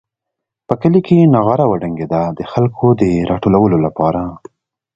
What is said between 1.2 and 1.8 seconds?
نغاره